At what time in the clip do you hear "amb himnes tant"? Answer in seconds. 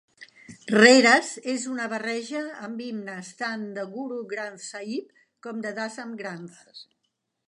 2.67-3.67